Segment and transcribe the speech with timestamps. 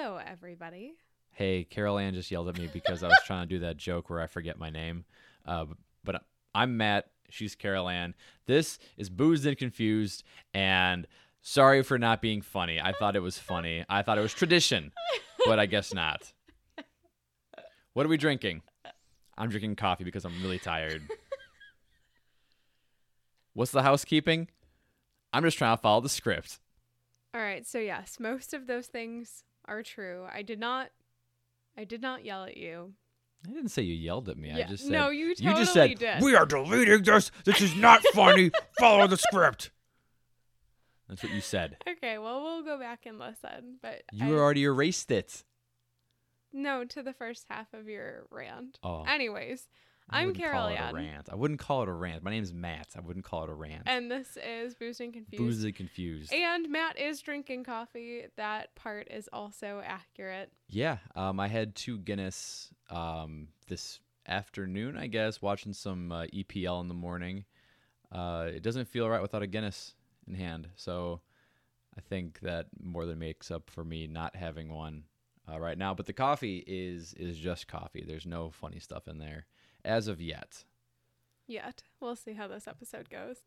[0.00, 0.94] Hello, everybody.
[1.32, 4.08] Hey, Carol Ann just yelled at me because I was trying to do that joke
[4.08, 5.04] where I forget my name.
[5.44, 5.66] Uh,
[6.04, 6.22] but
[6.54, 7.06] I'm Matt.
[7.30, 8.14] She's Carol Ann.
[8.46, 10.22] This is Boozed and Confused.
[10.54, 11.08] And
[11.42, 12.80] sorry for not being funny.
[12.80, 13.84] I thought it was funny.
[13.88, 14.92] I thought it was tradition,
[15.44, 16.32] but I guess not.
[17.92, 18.62] What are we drinking?
[19.36, 21.02] I'm drinking coffee because I'm really tired.
[23.52, 24.46] What's the housekeeping?
[25.32, 26.60] I'm just trying to follow the script.
[27.34, 30.26] All right, so yes, most of those things are true.
[30.32, 30.90] I did not
[31.76, 32.92] I did not yell at you.
[33.46, 34.50] I didn't say you yelled at me.
[34.52, 36.22] I just said no, you you just said did.
[36.22, 37.30] we are deleting this.
[37.44, 38.50] This is not funny.
[38.80, 39.70] Follow the script.
[41.08, 41.76] That's what you said.
[41.88, 45.44] Okay, well we'll go back and listen, but You I- already erased it.
[46.52, 48.78] no to the first half of your rant.
[48.82, 49.68] Oh, Anyways,
[50.10, 51.28] I I'm wouldn't Carol call it a rant.
[51.30, 52.22] I wouldn't call it a rant.
[52.22, 52.88] My name's Matt.
[52.96, 53.82] I wouldn't call it a rant.
[53.86, 55.42] and this is Boozed and Confused.
[55.42, 56.32] Boozed confused.
[56.32, 58.24] And Matt is drinking coffee.
[58.36, 60.50] That part is also accurate.
[60.68, 66.80] Yeah, um, I had two Guinness um, this afternoon, I guess, watching some uh, EPL
[66.80, 67.44] in the morning.
[68.10, 69.94] Uh, it doesn't feel right without a Guinness
[70.26, 71.20] in hand, so
[71.96, 75.04] I think that more than makes up for me not having one
[75.50, 75.92] uh, right now.
[75.92, 78.04] But the coffee is is just coffee.
[78.06, 79.46] There's no funny stuff in there
[79.88, 80.64] as of yet.
[81.46, 81.82] Yet.
[82.00, 83.38] We'll see how this episode goes.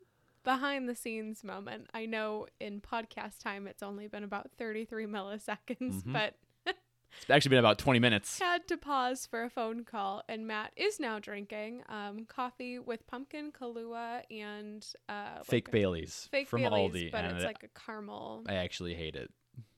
[0.44, 1.88] Behind the scenes moment.
[1.94, 6.14] I know in podcast time it's only been about 33 milliseconds, Mhm.
[6.14, 8.40] but It's actually been about 20 minutes.
[8.40, 13.06] had to pause for a phone call, and Matt is now drinking um, coffee with
[13.06, 17.68] pumpkin, Kahlua, and uh, Fake a- Baileys fake from Baileys, Aldi, but it's like a
[17.80, 19.30] caramel, I actually hate it.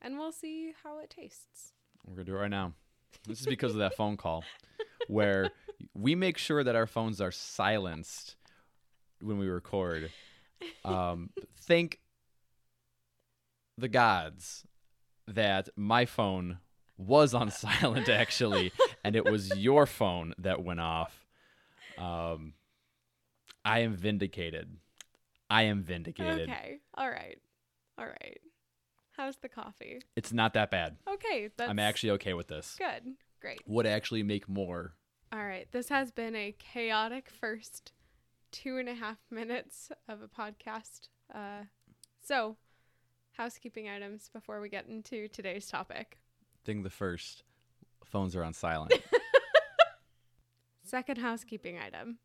[0.01, 1.73] and we'll see how it tastes.
[2.05, 2.73] We're gonna do it right now.
[3.27, 4.43] This is because of that phone call,
[5.07, 5.49] where
[5.93, 8.35] we make sure that our phones are silenced
[9.21, 10.11] when we record.
[10.85, 11.29] Um,
[11.61, 11.99] thank
[13.77, 14.65] the gods
[15.27, 16.59] that my phone
[16.97, 18.71] was on silent actually,
[19.03, 21.25] and it was your phone that went off.
[21.97, 22.53] Um,
[23.65, 24.77] I am vindicated.
[25.49, 26.49] I am vindicated.
[26.49, 27.37] Okay, all right,
[27.97, 28.39] all right.
[29.11, 30.01] How's the coffee?
[30.15, 30.97] It's not that bad.
[31.07, 32.75] Okay, that's I'm actually okay with this.
[32.77, 33.13] good.
[33.41, 33.61] Great.
[33.67, 34.93] Would actually make more
[35.33, 37.91] All right, this has been a chaotic first
[38.51, 41.07] two and a half minutes of a podcast.
[41.33, 41.63] Uh,
[42.23, 42.55] so,
[43.31, 46.19] housekeeping items before we get into today's topic.
[46.63, 47.41] thing the first
[48.05, 48.93] phones are on silent
[50.83, 52.19] Second housekeeping item.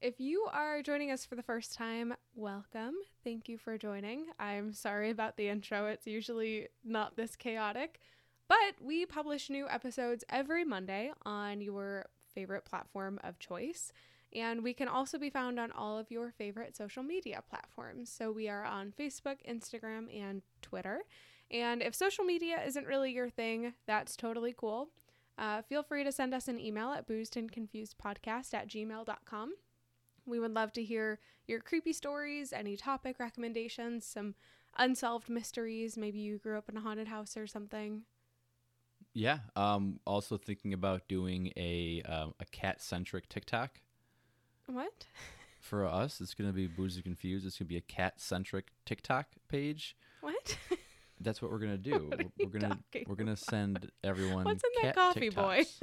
[0.00, 2.94] If you are joining us for the first time, welcome.
[3.22, 4.26] Thank you for joining.
[4.40, 5.86] I'm sorry about the intro.
[5.86, 8.00] It's usually not this chaotic,
[8.48, 13.92] but we publish new episodes every Monday on your favorite platform of choice.
[14.34, 18.10] And we can also be found on all of your favorite social media platforms.
[18.10, 21.02] So we are on Facebook, Instagram, and Twitter.
[21.50, 24.88] And if social media isn't really your thing, that's totally cool.
[25.36, 29.54] Uh, feel free to send us an email at boozedandconfusedpodcast at gmail.com.
[30.24, 34.34] We would love to hear your creepy stories, any topic recommendations, some
[34.78, 35.96] unsolved mysteries.
[35.96, 38.02] Maybe you grew up in a haunted house or something.
[39.14, 43.80] Yeah um also thinking about doing a um, a cat centric tiktok.
[44.66, 45.06] What?
[45.60, 47.46] for us it's gonna be boozy confused.
[47.46, 49.96] It's gonna be a cat centric tiktok page.
[50.20, 50.58] What?
[51.20, 52.10] that's what we're gonna do.
[52.38, 55.64] We're, gonna we're gonna send everyone What's in that coffee, boy?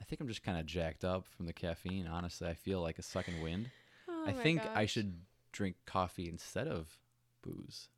[0.00, 2.48] I think i'm just kind of jacked up from the caffeine honestly.
[2.48, 3.70] I feel like a second wind.
[4.08, 5.20] Oh i think i should
[5.52, 6.88] drink coffee instead of
[7.42, 7.88] booze.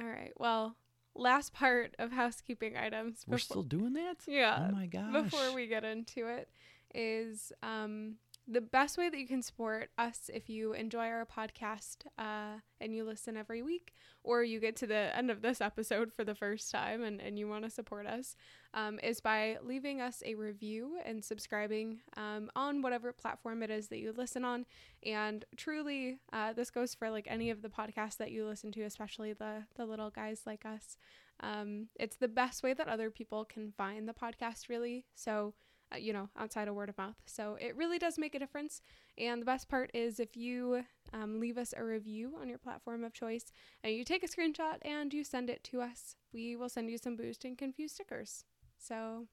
[0.00, 0.32] All right.
[0.36, 0.76] Well,
[1.14, 3.24] last part of housekeeping items.
[3.26, 4.68] we're still doing that Yeah.
[4.70, 6.48] oh my gosh before we get into it
[6.94, 8.14] is um,
[8.46, 12.94] the best way that you can support us if you enjoy our podcast uh, and
[12.94, 16.34] you listen every week or you get to the end of this episode for the
[16.34, 18.36] first time and, and you want to support us
[18.74, 23.88] um, is by leaving us a review and subscribing um, on whatever platform it is
[23.88, 24.66] that you listen on
[25.04, 28.82] and truly uh, this goes for like any of the podcasts that you listen to
[28.82, 30.98] especially the the little guys like us
[31.40, 35.54] um, it's the best way that other people can find the podcast really so
[35.92, 37.16] uh, you know, outside of word of mouth.
[37.26, 38.80] So it really does make a difference.
[39.18, 43.04] And the best part is if you um, leave us a review on your platform
[43.04, 46.68] of choice and you take a screenshot and you send it to us, we will
[46.68, 48.44] send you some Boozed and Confused stickers.
[48.86, 49.26] So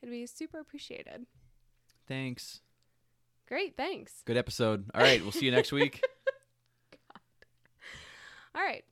[0.00, 1.26] it'd be super appreciated.
[2.06, 2.60] Thanks.
[3.46, 4.22] Great, thanks.
[4.24, 4.90] Good episode.
[4.94, 6.02] All right, we'll see you next week.
[8.54, 8.84] All right.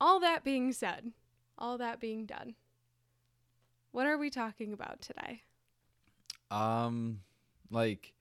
[0.00, 1.12] All that being said,
[1.58, 2.54] all that being done,
[3.92, 5.40] what are we talking about today?
[6.50, 7.20] Um,
[7.70, 8.12] like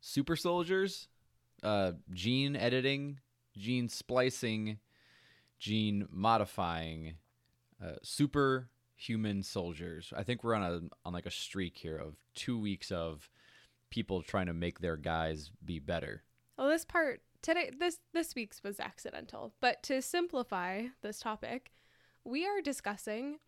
[0.00, 1.08] super soldiers,
[1.62, 3.20] uh, gene editing,
[3.56, 4.78] gene splicing,
[5.58, 7.16] gene modifying,
[7.84, 7.96] uh,
[9.00, 10.12] superhuman soldiers.
[10.16, 13.30] I think we're on a on like a streak here of two weeks of
[13.90, 16.22] people trying to make their guys be better.
[16.56, 21.72] Well, this part today this this week's was accidental, but to simplify this topic,
[22.24, 23.38] we are discussing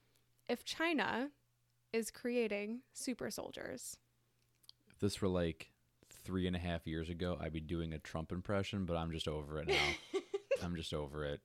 [0.49, 1.31] if China
[1.93, 3.97] is creating super soldiers.
[4.91, 5.71] If this were like
[6.25, 9.29] three and a half years ago, I'd be doing a Trump impression, but I'm just
[9.29, 10.21] over it now.
[10.63, 11.41] I'm just over it.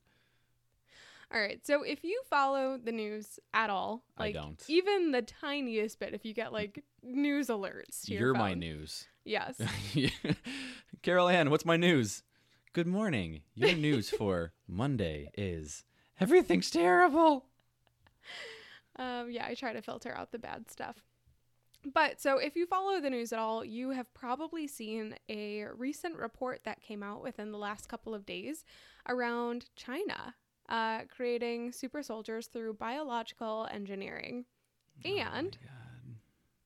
[1.34, 1.66] All right.
[1.66, 4.64] So if you follow the news at all, I like don't.
[4.68, 9.08] even the tiniest bit, if you get like news alerts your You're my news.
[9.26, 9.60] Yes.
[11.02, 12.24] Carol Ann, what's my news?
[12.72, 13.42] Good morning.
[13.56, 15.84] Your news for Monday is
[16.20, 17.46] everything's terrible.
[18.96, 21.04] Um, yeah, I try to filter out the bad stuff.
[21.94, 26.16] But so if you follow the news at all, you have probably seen a recent
[26.16, 28.66] report that came out within the last couple of days
[29.08, 30.34] around China
[30.70, 34.46] uh, creating super soldiers through biological engineering.
[35.06, 35.58] And,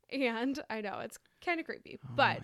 [0.10, 2.42] and I know it's kind of creepy, but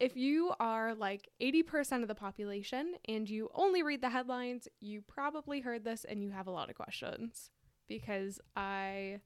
[0.00, 5.00] if you are like 80% of the population and you only read the headlines, you
[5.00, 7.50] probably heard this and you have a lot of questions
[7.86, 9.20] because I,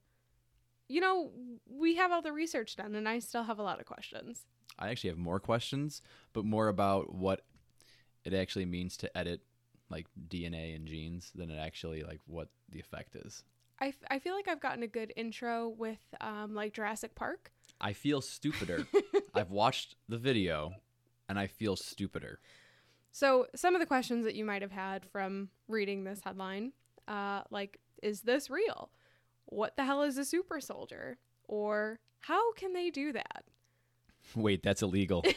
[0.87, 1.31] you know,
[1.67, 4.45] we have all the research done and I still have a lot of questions.
[4.77, 6.03] I actually have more questions,
[6.33, 7.41] but more about what
[8.23, 9.41] it actually means to edit
[9.89, 13.43] like DNA and genes than it actually like what the effect is.
[13.79, 17.51] I, f- I feel like I've gotten a good intro with um, like Jurassic Park.
[17.79, 18.87] I feel stupider.
[19.35, 20.73] I've watched the video
[21.29, 22.39] and I feel stupider.
[23.11, 26.73] So, some of the questions that you might have had from reading this headline,
[27.07, 28.91] uh, like, is this real?
[29.45, 31.17] What the hell is a super soldier?
[31.45, 33.43] Or how can they do that?
[34.35, 35.23] Wait, that's illegal.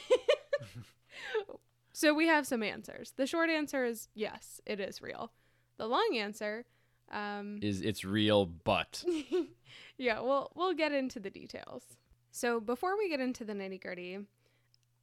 [2.01, 3.13] So, we have some answers.
[3.19, 5.33] The short answer is yes, it is real.
[5.77, 6.65] The long answer,
[7.13, 9.05] um, is it's real but
[9.99, 11.83] yeah, we'll we'll get into the details.
[12.31, 14.19] So before we get into the nitty gritty,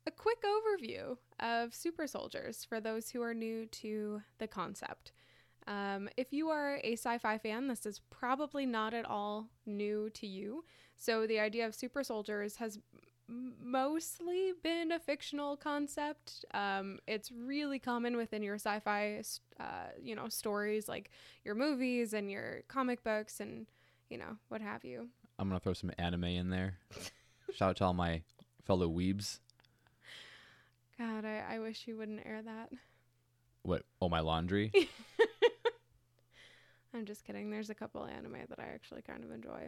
[0.08, 5.12] a quick overview of super soldiers for those who are new to the concept.
[5.68, 10.26] Um, if you are a sci-fi fan, this is probably not at all new to
[10.26, 10.64] you.
[10.96, 12.80] So the idea of super soldiers has
[13.28, 16.46] mostly been a fictional concept.
[16.54, 19.22] Um, it's really common within your sci-fi,
[19.60, 19.64] uh,
[20.02, 21.12] you know, stories like
[21.44, 23.68] your movies and your comic books and
[24.10, 25.10] you know what have you.
[25.40, 26.78] I'm gonna throw some anime in there.
[27.54, 28.22] Shout out to all my
[28.66, 29.40] fellow weebs.
[30.98, 32.72] God, I, I wish you wouldn't air that.
[33.62, 33.84] What?
[34.02, 34.72] Oh, my laundry.
[36.94, 37.52] I'm just kidding.
[37.52, 39.68] There's a couple anime that I actually kind of enjoy.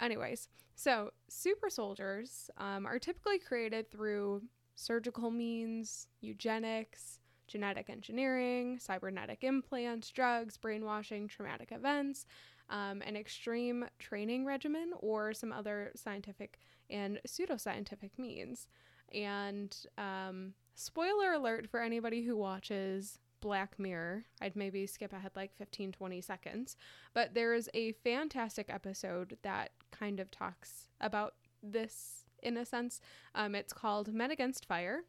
[0.00, 4.42] Anyways, so super soldiers um, are typically created through
[4.74, 12.24] surgical means, eugenics, genetic engineering, cybernetic implants, drugs, brainwashing, traumatic events,
[12.70, 16.58] um, an extreme training regimen, or some other scientific
[16.88, 18.68] and pseudoscientific means.
[19.12, 24.24] And um, spoiler alert for anybody who watches Black Mirror.
[24.40, 26.76] I'd maybe skip ahead like 15, 20 seconds.
[27.14, 33.00] But there is a fantastic episode that kind of talks about this in a sense.
[33.34, 35.02] Um, it's called Men Against Fire.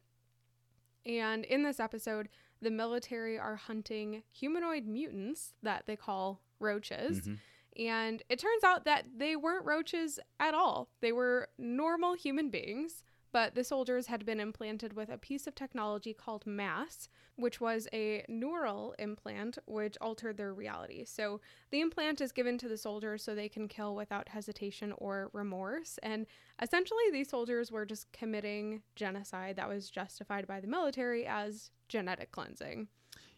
[1.04, 2.28] And in this episode,
[2.60, 7.22] the military are hunting humanoid mutants that they call roaches.
[7.22, 7.38] Mhm.
[7.76, 10.90] And it turns out that they weren't roaches at all.
[11.00, 15.54] They were normal human beings, but the soldiers had been implanted with a piece of
[15.54, 21.04] technology called MASS, which was a neural implant which altered their reality.
[21.04, 25.30] So the implant is given to the soldiers so they can kill without hesitation or
[25.32, 25.98] remorse.
[26.02, 26.26] And
[26.60, 32.32] essentially, these soldiers were just committing genocide that was justified by the military as genetic
[32.32, 32.88] cleansing.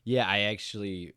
[0.03, 1.15] Yeah, I actually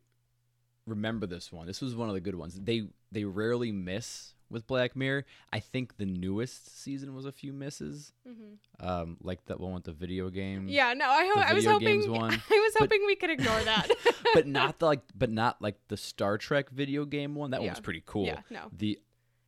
[0.86, 1.66] remember this one.
[1.66, 2.58] This was one of the good ones.
[2.60, 5.24] They they rarely miss with Black Mirror.
[5.52, 8.12] I think the newest season was a few misses.
[8.26, 8.86] Mm-hmm.
[8.86, 10.68] Um, like that one with the video game.
[10.68, 12.32] Yeah, no, I, ho- I was hoping one.
[12.50, 13.88] I was But- hoping we could ignore that.
[14.34, 17.50] but not the like, but not like the Star Trek video game one.
[17.50, 18.26] That one was pretty cool.
[18.26, 18.70] Yeah, no.
[18.76, 18.98] The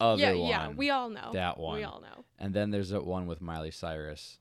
[0.01, 0.49] other yeah, one.
[0.49, 1.31] yeah, we all know.
[1.33, 1.77] That one.
[1.77, 2.25] We all know.
[2.39, 4.39] And then there's that one with Miley Cyrus,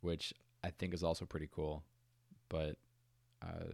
[0.00, 0.32] which
[0.62, 1.82] I think is also pretty cool.
[2.48, 2.76] But
[3.42, 3.72] uh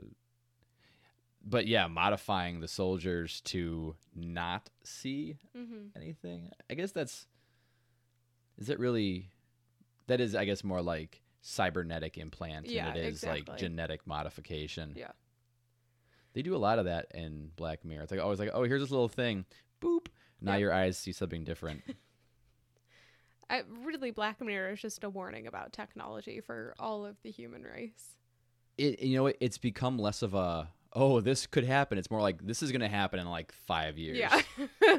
[1.48, 6.50] but yeah, modifying the soldiers to not see hmm anything.
[6.70, 7.26] I guess that's
[8.58, 9.30] is it really
[10.06, 14.92] that is I guess more like cybernetic implant Yeah, than it is like genetic modification.
[14.96, 15.12] Yeah.
[16.34, 18.02] They do a lot of that in Black Mirror.
[18.02, 19.44] It's like always like, oh, here's this little thing.
[19.80, 20.06] Boop.
[20.40, 20.60] Now Yep.
[20.60, 21.82] your eyes see something different.
[23.50, 27.62] I, really, Black Mirror is just a warning about technology for all of the human
[27.62, 28.16] race.
[28.76, 32.20] it you know it, it's become less of a oh this could happen it's more
[32.20, 34.40] like this is gonna happen in like five years Yeah.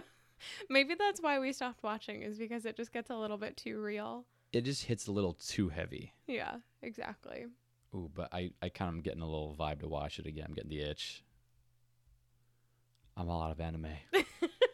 [0.70, 3.82] Maybe that's why we stopped watching, is because it just gets a little bit too
[3.82, 4.26] real.
[4.54, 7.48] it just hits a little too heavy Yeah, exactly.
[7.96, 10.46] ooh but i i kind of am getting a little vibe to watch it again
[10.48, 11.24] i'm getting the itch
[13.18, 13.88] i'm all out of anime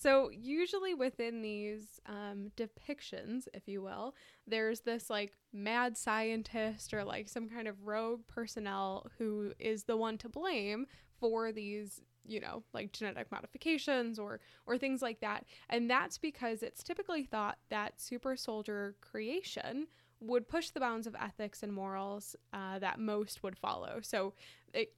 [0.00, 4.14] So, usually within these um, depictions, if you will,
[4.46, 9.96] there's this like mad scientist or like some kind of rogue personnel who is the
[9.96, 10.86] one to blame
[11.18, 15.44] for these, you know, like genetic modifications or or things like that.
[15.68, 19.88] And that's because it's typically thought that super soldier creation
[20.20, 23.98] would push the bounds of ethics and morals uh, that most would follow.
[24.00, 24.34] So,
[24.72, 24.92] it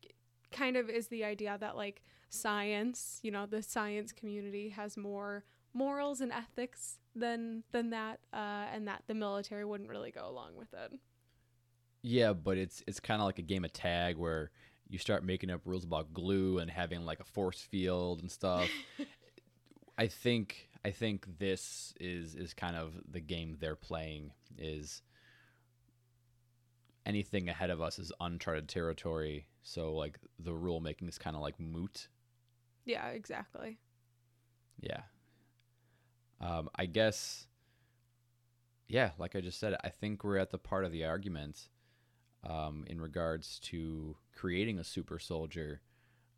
[0.52, 5.44] kind of is the idea that like science you know the science community has more
[5.74, 10.56] morals and ethics than than that uh, and that the military wouldn't really go along
[10.56, 10.92] with it.
[12.02, 14.50] Yeah but it's it's kind of like a game of tag where
[14.88, 18.68] you start making up rules about glue and having like a force field and stuff.
[19.98, 25.02] I think i think this is is kind of the game they're playing is
[27.06, 29.46] anything ahead of us is uncharted territory.
[29.62, 32.08] So like the rule making is kind of like moot
[32.90, 33.78] yeah exactly.
[34.80, 35.02] Yeah.
[36.40, 37.46] Um i guess
[38.88, 41.68] yeah like i just said i think we're at the part of the argument
[42.44, 45.80] um in regards to creating a super soldier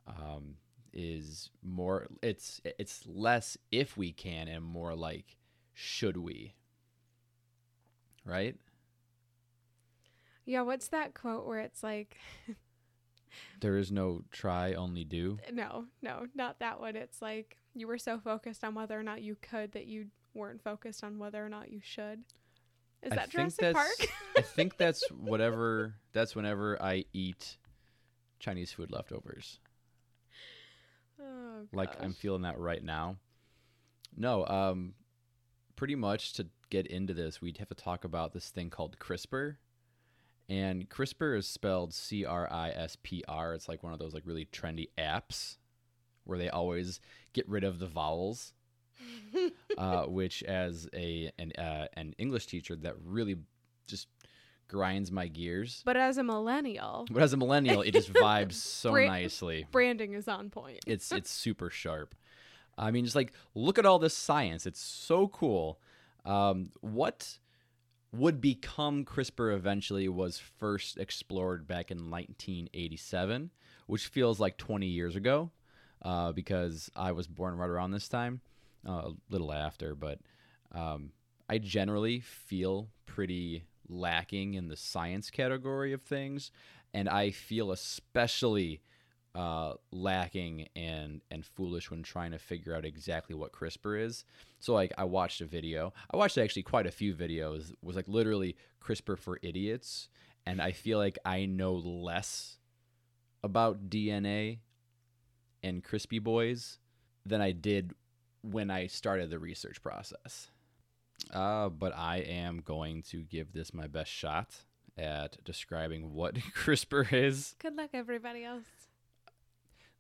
[0.09, 0.57] um
[0.93, 5.39] is more it's it's less if we can and more like
[5.73, 6.55] should we?
[8.25, 8.57] Right?
[10.45, 12.17] Yeah what's that quote where it's like
[13.61, 17.99] there is no try only do no no not that one it's like you were
[17.99, 21.49] so focused on whether or not you could that you weren't focused on whether or
[21.49, 22.25] not you should
[23.03, 25.95] is I that think Jurassic Park I think that's whatever.
[26.13, 27.57] That's whenever I eat
[28.39, 29.59] Chinese food leftovers.
[31.21, 33.17] oh, Like I'm feeling that right now.
[34.17, 34.95] No, um,
[35.77, 39.57] pretty much to get into this, we'd have to talk about this thing called CRISPR.
[40.49, 43.55] And CRISPR is spelled C R I S P R.
[43.55, 45.57] It's like one of those like really trendy apps
[46.25, 47.01] where they always
[47.33, 48.53] get rid of the vowels.
[49.79, 53.37] uh, which as a an uh, an English teacher that really
[53.87, 54.07] just
[54.69, 55.83] grinds my gears.
[55.85, 59.67] but as a millennial But as a millennial, it just vibes so nicely.
[59.71, 62.15] branding is on point It's it's super sharp.
[62.79, 64.67] I mean, just like look at all this science.
[64.67, 65.79] It's so cool.
[66.25, 67.39] Um, what
[68.13, 73.51] would become CRISPR eventually was first explored back in 1987,
[73.87, 75.51] which feels like 20 years ago,
[76.03, 78.43] uh, because I was born right around this time,
[78.87, 79.95] uh, a little after.
[79.95, 80.19] But
[80.73, 81.13] um,
[81.49, 86.51] I generally feel pretty lacking in the science category of things,
[86.93, 88.83] and I feel especially
[89.35, 94.25] uh, lacking and and foolish when trying to figure out exactly what CRISPR is.
[94.61, 95.93] So like I watched a video.
[96.11, 97.71] I watched actually quite a few videos.
[97.71, 100.09] It was like literally CRISPR for idiots,
[100.45, 102.59] and I feel like I know less
[103.43, 104.59] about DNA
[105.63, 106.79] and crispy boys
[107.25, 107.95] than I did
[108.43, 110.49] when I started the research process.
[111.33, 114.49] Uh, but I am going to give this my best shot
[114.99, 117.55] at describing what CRISPR is.
[117.61, 118.65] good luck everybody else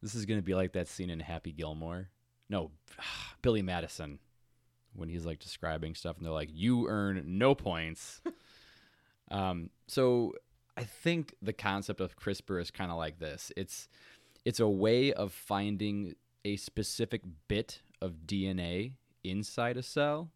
[0.02, 2.10] This is gonna be like that scene in Happy Gilmore.
[2.48, 2.70] No,
[3.42, 4.18] Billy Madison,
[4.94, 8.20] when he's like describing stuff, and they're like, "You earn no points."
[9.30, 10.34] um, so
[10.76, 13.52] I think the concept of CRISPR is kind of like this.
[13.56, 13.88] It's
[14.44, 20.32] it's a way of finding a specific bit of DNA inside a cell,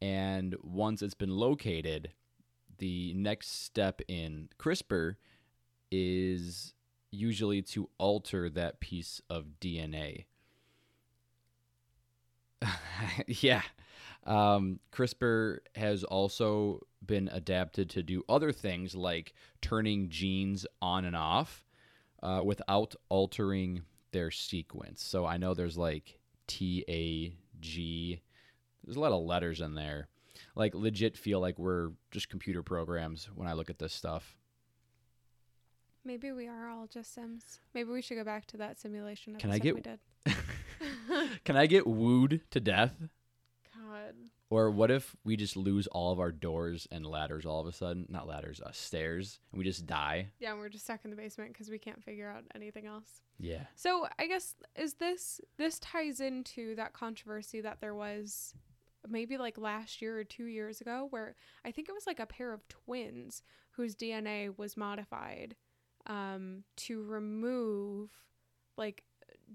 [0.00, 2.12] and once it's been located,
[2.78, 5.16] the next step in CRISPR
[5.90, 6.72] is
[7.12, 10.24] usually to alter that piece of DNA.
[13.26, 13.62] yeah.
[14.24, 21.16] Um, CRISPR has also been adapted to do other things like turning genes on and
[21.16, 21.64] off
[22.22, 25.02] uh, without altering their sequence.
[25.02, 28.20] So I know there's like T A G.
[28.84, 30.08] There's a lot of letters in there.
[30.54, 34.36] Like legit feel like we're just computer programs when I look at this stuff.
[36.04, 37.60] Maybe we are all just Sims.
[37.74, 39.36] Maybe we should go back to that simulation.
[39.36, 39.98] Can I get- we did.
[41.44, 42.94] Can I get wooed to death?
[43.74, 44.14] God.
[44.50, 47.72] Or what if we just lose all of our doors and ladders all of a
[47.72, 48.06] sudden?
[48.10, 50.28] Not ladders, uh, stairs, and we just die?
[50.40, 53.22] Yeah, and we're just stuck in the basement because we can't figure out anything else.
[53.38, 53.62] Yeah.
[53.76, 58.54] So I guess is this this ties into that controversy that there was
[59.08, 62.26] maybe like last year or two years ago where I think it was like a
[62.26, 63.42] pair of twins
[63.72, 65.56] whose DNA was modified
[66.06, 68.10] um, to remove
[68.76, 69.04] like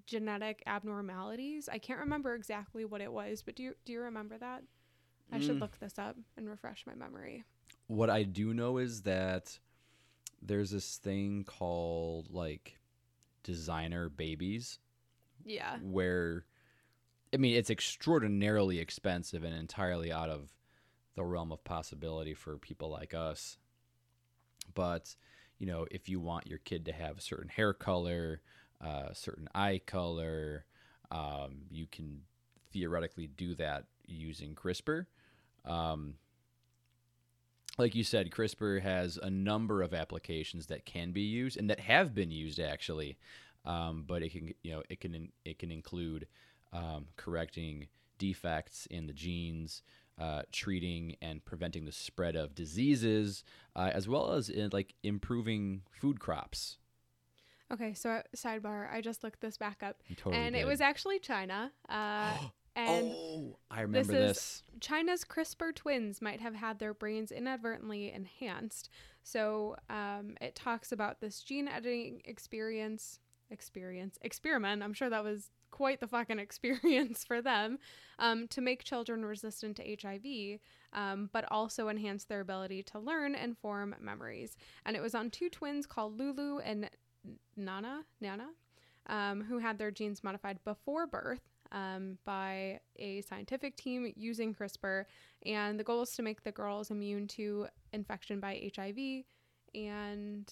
[0.06, 1.68] genetic abnormalities.
[1.72, 4.64] I can't remember exactly what it was, but do you do you remember that?
[5.32, 5.62] I should Mm.
[5.62, 7.44] look this up and refresh my memory.
[7.88, 9.60] What I do know is that
[10.42, 12.80] there's this thing called like
[13.44, 14.80] designer babies
[15.46, 15.78] Yeah.
[15.82, 16.46] where
[17.34, 20.54] I mean it's extraordinarily expensive and entirely out of
[21.16, 23.58] the realm of possibility for people like us.
[24.74, 25.16] But,
[25.60, 28.42] you know, if you want your kid to have a certain hair color,
[28.82, 30.66] a certain eye color,
[31.12, 32.22] um, you can
[32.72, 35.06] theoretically do that using CRISPR.
[35.66, 36.16] Um,
[37.78, 41.80] like you said, CRISPR has a number of applications that can be used and that
[41.82, 43.18] have been used actually.
[43.66, 46.28] Um, but it can, you know, it can it can include
[46.72, 47.88] um, correcting
[48.18, 49.84] defects in the genes,
[50.20, 53.44] uh, treating and preventing the spread of diseases,
[53.76, 56.78] uh, as well as in like improving food crops.
[57.72, 61.20] Okay, so uh, sidebar, I just looked this back up totally and it was actually
[61.20, 61.72] China.
[61.90, 62.32] Uh,
[62.76, 64.64] and oh, I remember is- this.
[64.80, 68.90] China's CRISPR twins might have had their brains inadvertently enhanced.
[69.24, 73.20] So um, it talks about this gene editing experience,
[73.50, 74.84] experience, experiment.
[74.84, 77.80] I'm sure that was quite the fucking experience for them
[78.20, 80.60] um, to make children resistant to HIV,
[80.94, 84.58] um, but also enhance their ability to learn and form memories.
[84.86, 86.90] And it was on two twins called Lulu and
[87.56, 88.50] Nana, Nana,
[89.08, 95.06] um, who had their genes modified before birth um, by a scientific team using CRISPR.
[95.46, 99.24] And the goal is to make the girls immune to infection by HIV.
[99.76, 100.52] And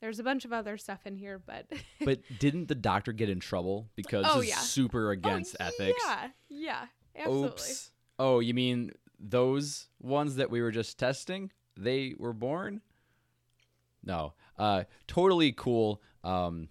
[0.00, 1.66] there's a bunch of other stuff in here, but.
[2.04, 4.58] But didn't the doctor get in trouble because Oh, yeah.
[4.58, 6.02] super against oh, ethics?
[6.06, 6.84] Yeah, yeah,
[7.16, 7.48] absolutely.
[7.48, 7.90] Oops.
[8.18, 11.50] Oh, you mean those ones that we were just testing?
[11.76, 12.80] They were born?
[14.04, 14.34] No.
[14.58, 16.02] Uh totally cool.
[16.22, 16.68] Um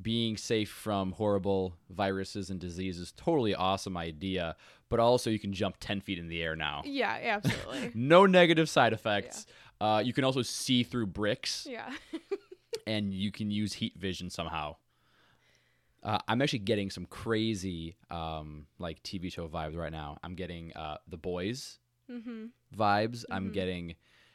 [0.00, 4.56] being safe from horrible viruses and diseases, totally awesome idea.
[4.88, 6.82] But also you can jump ten feet in the air now.
[6.84, 7.90] Yeah, absolutely.
[7.94, 9.46] No negative side effects.
[9.80, 11.90] Uh, you can also see through bricks, yeah.
[12.86, 14.76] and you can use heat vision somehow.
[16.02, 20.18] Uh, I'm actually getting some crazy um, like TV show vibes right now.
[20.22, 21.78] I'm getting uh, the boys
[22.10, 22.46] mm-hmm.
[22.76, 23.24] vibes.
[23.30, 23.52] I'm Mhm.
[23.52, 23.94] getting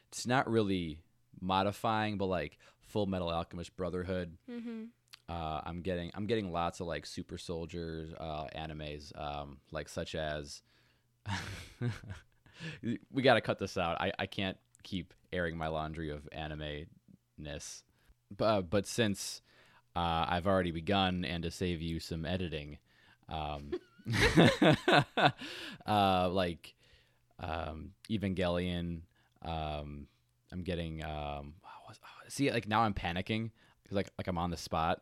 [0.09, 0.99] it's not really
[1.41, 4.37] modifying, but like Full Metal Alchemist Brotherhood.
[4.49, 4.83] Mm-hmm.
[5.27, 10.15] Uh, I'm getting I'm getting lots of like super soldiers uh, animes, um, like such
[10.15, 10.61] as.
[13.11, 13.99] we got to cut this out.
[13.99, 16.85] I, I can't keep airing my laundry of anime
[17.37, 17.83] ness,
[18.35, 19.41] but but since
[19.95, 22.77] uh, I've already begun, and to save you some editing,
[23.29, 23.71] um,
[25.85, 26.75] uh, like
[27.39, 29.01] um, Evangelion.
[29.41, 30.07] Um,
[30.51, 31.53] I'm getting um,
[32.27, 33.51] see like now I'm panicking
[33.85, 35.01] 'cause, like like I'm on the spot.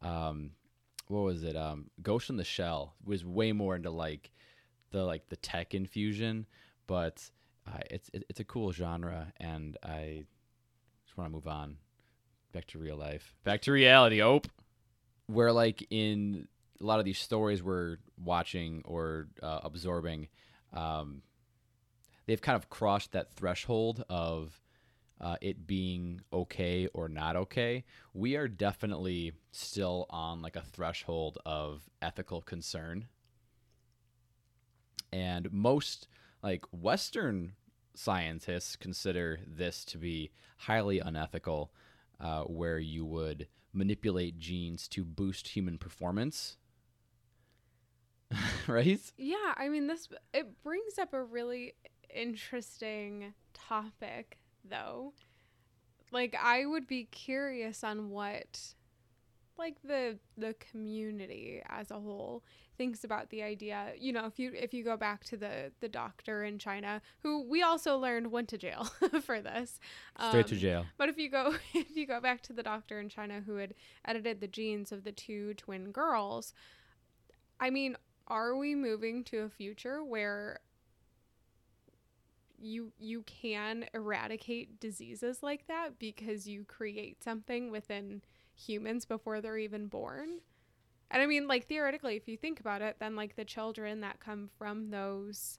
[0.00, 0.52] Um,
[1.08, 1.56] what was it?
[1.56, 4.30] Um, Ghost in the Shell was way more into like
[4.90, 6.46] the like the tech infusion,
[6.86, 7.30] but
[7.66, 10.24] uh, it's it, it's a cool genre, and I
[11.04, 11.76] just want to move on
[12.52, 14.20] back to real life, back to reality.
[14.20, 14.48] Ope,
[15.26, 16.48] where like in
[16.80, 20.28] a lot of these stories we're watching or uh, absorbing,
[20.72, 21.22] um,
[22.26, 24.60] they've kind of crossed that threshold of
[25.20, 27.84] uh, it being okay or not okay.
[28.12, 33.06] We are definitely still on like a threshold of ethical concern.
[35.12, 36.08] And most
[36.42, 37.52] like Western
[37.94, 41.72] scientists consider this to be highly unethical,
[42.20, 46.56] uh, where you would manipulate genes to boost human performance.
[48.66, 49.00] right?
[49.16, 51.74] Yeah, I mean this it brings up a really
[52.14, 55.12] interesting topic though.
[56.10, 58.74] Like I would be curious on what
[59.58, 62.42] like the the community as a whole
[62.78, 63.92] thinks about the idea.
[63.98, 67.42] You know, if you if you go back to the the doctor in China who
[67.48, 68.84] we also learned went to jail
[69.22, 69.78] for this.
[70.28, 70.86] Straight to Um, jail.
[70.96, 73.74] But if you go if you go back to the doctor in China who had
[74.04, 76.54] edited the genes of the two twin girls,
[77.60, 77.96] I mean,
[78.28, 80.60] are we moving to a future where
[82.58, 88.22] you you can eradicate diseases like that because you create something within
[88.54, 90.40] humans before they're even born?
[91.10, 94.20] And I mean, like theoretically, if you think about it, then like the children that
[94.20, 95.58] come from those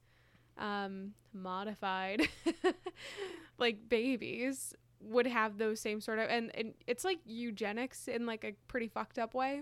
[0.57, 2.27] um, modified
[3.57, 8.45] like babies would have those same sort of and, and it's like eugenics in like
[8.45, 9.61] a pretty fucked up way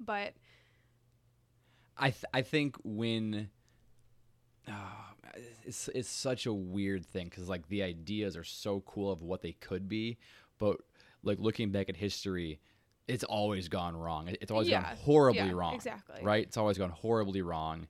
[0.00, 0.32] but
[2.00, 3.50] I th- I think when
[4.68, 4.72] oh,
[5.64, 9.42] it's it's such a weird thing because like the ideas are so cool of what
[9.42, 10.16] they could be,
[10.58, 10.78] but
[11.22, 12.60] like looking back at history,
[13.08, 14.28] it's always gone wrong.
[14.40, 15.74] It's always Yeah, gone horribly yeah, wrong.
[15.74, 16.20] exactly.
[16.22, 16.44] Right?
[16.46, 17.88] It's always gone horribly wrong.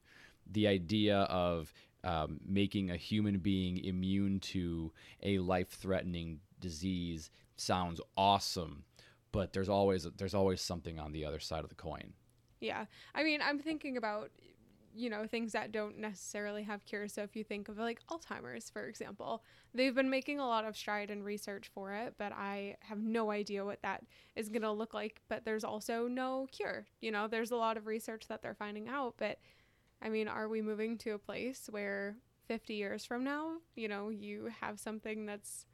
[0.50, 8.84] The idea of um, making a human being immune to a life-threatening disease sounds awesome,
[9.32, 12.14] but there's always there's always something on the other side of the coin.
[12.60, 14.30] yeah i mean i'm thinking about
[14.94, 17.12] you know things that don't necessarily have cures.
[17.12, 19.42] So if you think of like alzheimer's for example
[19.74, 23.30] they've been making a lot of stride in research for it but i have no
[23.30, 24.02] idea what that
[24.36, 25.20] is going to look like.
[25.28, 26.86] But there's also no cure.
[27.00, 29.14] You know there's a lot of research that they're finding out.
[29.18, 29.38] But
[30.02, 32.16] i mean are we moving to a place where
[32.48, 35.66] 50 years from now you know you have something that's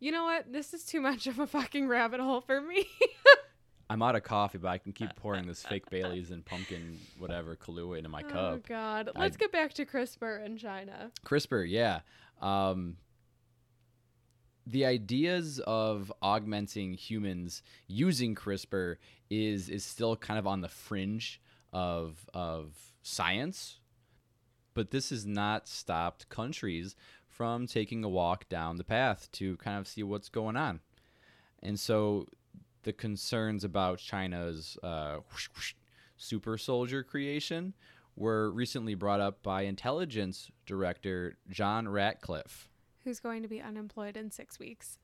[0.00, 0.52] you know what?
[0.52, 2.86] This is too much of a fucking rabbit hole for me
[3.90, 7.56] I'm out of coffee, but I can keep pouring this fake Bailey's and pumpkin whatever
[7.56, 8.52] Kahlua into my oh cup.
[8.54, 12.00] Oh God let's get back to crispr in china CRISPR, yeah.
[12.40, 12.96] Um,
[14.66, 18.96] the ideas of augmenting humans using CRISPR
[19.30, 21.40] is is still kind of on the fringe
[21.72, 23.80] of of science,
[24.72, 29.78] but this has not stopped countries from taking a walk down the path to kind
[29.78, 30.80] of see what's going on.
[31.62, 32.28] And so
[32.84, 35.74] the concerns about China's uh, whoosh, whoosh,
[36.16, 37.74] super soldier creation
[38.16, 42.68] were recently brought up by intelligence director John Ratcliffe.
[43.02, 44.98] who's going to be unemployed in six weeks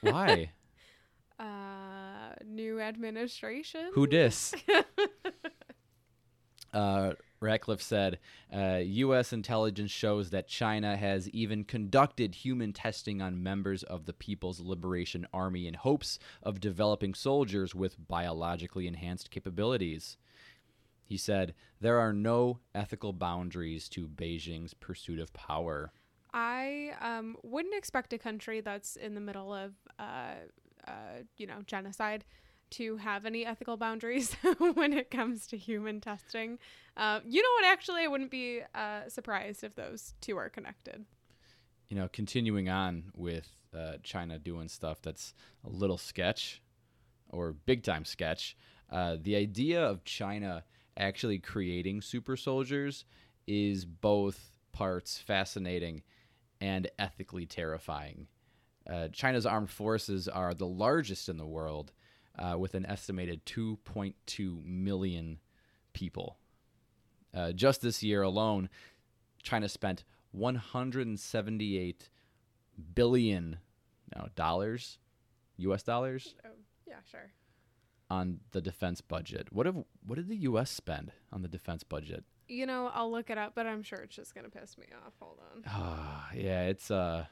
[0.00, 0.50] Why?
[1.38, 4.54] uh new administration Who dis?
[6.72, 8.18] Uh, Ratcliffe said,
[8.54, 9.32] uh, U.S.
[9.32, 15.26] intelligence shows that China has even conducted human testing on members of the People's Liberation
[15.32, 20.16] Army in hopes of developing soldiers with biologically enhanced capabilities.
[21.04, 25.92] He said, There are no ethical boundaries to Beijing's pursuit of power.
[26.32, 30.34] I um, wouldn't expect a country that's in the middle of, uh,
[30.86, 32.24] uh, you know, genocide
[32.70, 34.34] to have any ethical boundaries
[34.74, 36.58] when it comes to human testing.
[36.96, 37.64] Uh, you know what?
[37.72, 41.04] Actually, I wouldn't be uh, surprised if those two are connected.
[41.88, 46.62] you know, continuing on with uh, China doing stuff that's a little sketch
[47.30, 48.56] or big time sketch,
[48.90, 50.64] uh, the idea of China
[50.96, 53.04] actually creating super soldiers
[53.46, 56.02] is both parts fascinating
[56.60, 58.26] and ethically terrifying.
[58.88, 61.92] Uh, China's armed forces are the largest in the world,
[62.38, 65.38] uh, with an estimated 2.2 million
[65.92, 66.38] people.
[67.34, 68.68] Uh, just this year alone,
[69.42, 72.08] China spent 178
[72.94, 73.58] billion
[74.14, 74.98] no, dollars,
[75.58, 75.82] U.S.
[75.82, 76.50] dollars, Oh,
[76.86, 77.32] yeah, sure.
[78.10, 79.48] on the defense budget.
[79.52, 80.70] What have what did the U.S.
[80.70, 82.24] spend on the defense budget?
[82.48, 85.14] You know, I'll look it up, but I'm sure it's just gonna piss me off.
[85.20, 85.62] Hold on.
[85.66, 87.24] Ah, yeah, it's uh,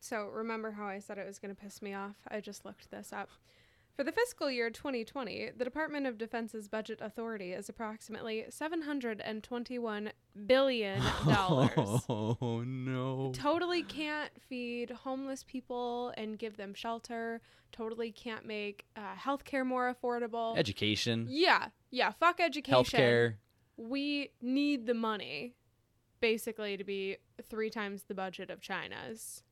[0.00, 2.16] So remember how I said it was going to piss me off?
[2.28, 3.28] I just looked this up.
[4.00, 10.12] For the fiscal year 2020, the Department of Defense's budget authority is approximately 721
[10.46, 12.00] billion dollars.
[12.08, 13.30] Oh no!
[13.34, 17.42] totally can't feed homeless people and give them shelter.
[17.72, 20.56] Totally can't make uh, healthcare more affordable.
[20.56, 22.10] Education, yeah, yeah.
[22.12, 22.82] Fuck education.
[22.82, 23.34] healthcare.
[23.76, 25.56] We need the money,
[26.22, 27.18] basically, to be
[27.50, 29.42] three times the budget of China's.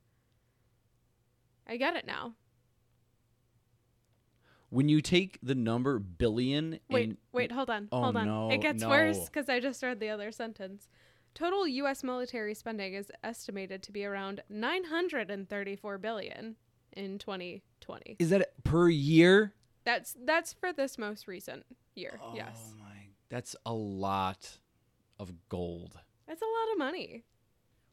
[1.66, 2.32] I get it now.
[4.70, 8.26] When you take the number billion Wait, and wait, hold on, Oh, hold on.
[8.26, 10.88] no, it gets worse because I just read the other sentence.
[11.34, 12.02] Total U.S.
[12.04, 16.56] military spending is estimated to be around 934 billion
[16.92, 18.16] in 2020.
[18.18, 19.54] is that per year?
[19.84, 22.20] That's that's for this most recent year.
[22.22, 24.58] Oh yes, my, that's a lot
[25.18, 25.98] of gold.
[26.26, 27.24] that's a lot of money.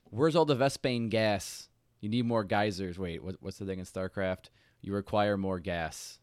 [0.09, 1.69] Where's all the Vespene gas?
[2.01, 2.99] You need more geysers.
[2.99, 4.49] Wait, what, what's the thing in StarCraft?
[4.81, 6.19] You require more gas.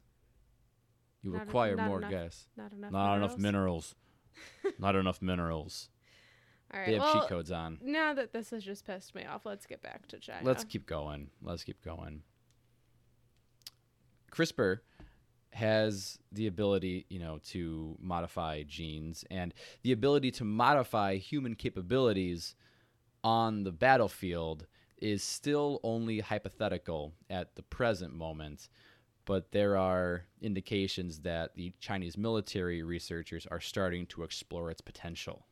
[1.22, 2.46] You Not require not more enough gas.
[2.56, 2.92] Not enough.
[2.92, 3.94] Not enough minerals.
[4.62, 4.78] minerals.
[4.78, 5.88] Not enough minerals.
[6.72, 6.86] All right.
[6.86, 7.78] They have well, cheat codes on.
[7.82, 10.40] now that this has just pissed me off, let's get back to China.
[10.42, 11.28] Let's keep going.
[11.42, 12.22] Let's keep going.
[14.32, 14.78] CRISPR
[15.52, 22.54] has the ability, you know, to modify genes and the ability to modify human capabilities
[23.22, 24.66] on the battlefield
[24.98, 28.68] is still only hypothetical at the present moment.
[29.24, 35.46] But there are indications that the Chinese military researchers are starting to explore its potential.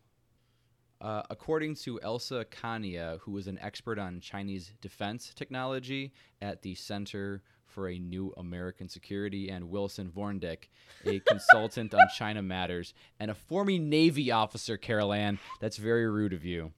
[1.00, 6.74] Uh, according to Elsa Kania, who is an expert on Chinese defense technology at the
[6.74, 10.68] Center for a New American Security, and Wilson Vorndick,
[11.06, 15.38] a consultant on China matters, and a former Navy officer, Carol Ann.
[15.61, 16.72] That's very rude of you.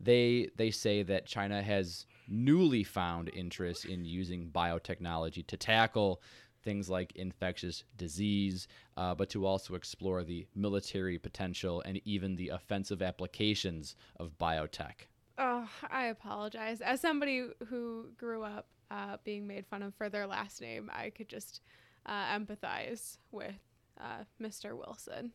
[0.00, 6.22] They they say that China has newly found interest in using biotechnology to tackle
[6.62, 12.48] things like infectious disease, uh, but to also explore the military potential and even the
[12.48, 15.06] offensive applications of biotech.
[15.38, 16.80] Oh, I apologize.
[16.80, 21.10] As somebody who grew up uh, being made fun of for their last name, I
[21.10, 21.62] could just
[22.06, 23.54] uh, empathize with
[23.98, 24.76] uh, Mr.
[24.76, 25.32] Wilson.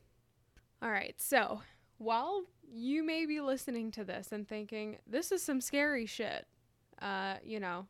[0.82, 1.62] All right, so
[1.98, 6.46] while you may be listening to this and thinking, this is some scary shit,
[7.02, 7.88] uh, you know,